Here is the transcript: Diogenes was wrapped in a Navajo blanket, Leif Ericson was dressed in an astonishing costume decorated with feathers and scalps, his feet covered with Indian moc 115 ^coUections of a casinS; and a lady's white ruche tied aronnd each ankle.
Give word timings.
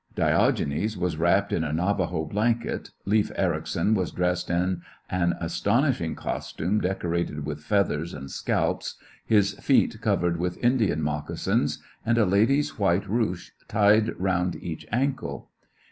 Diogenes 0.15 0.97
was 0.97 1.15
wrapped 1.17 1.53
in 1.53 1.63
a 1.63 1.71
Navajo 1.71 2.25
blanket, 2.25 2.89
Leif 3.05 3.31
Ericson 3.35 3.93
was 3.93 4.09
dressed 4.11 4.49
in 4.49 4.81
an 5.11 5.35
astonishing 5.39 6.15
costume 6.15 6.81
decorated 6.81 7.45
with 7.45 7.61
feathers 7.61 8.11
and 8.11 8.31
scalps, 8.31 8.95
his 9.27 9.51
feet 9.59 10.01
covered 10.01 10.37
with 10.37 10.57
Indian 10.63 11.03
moc 11.03 11.29
115 11.29 11.35
^coUections 11.35 11.39
of 11.39 11.59
a 11.59 11.65
casinS; 11.67 11.83
and 12.07 12.17
a 12.17 12.25
lady's 12.25 12.79
white 12.79 13.07
ruche 13.07 13.51
tied 13.67 14.07
aronnd 14.07 14.55
each 14.59 14.87
ankle. 14.91 15.51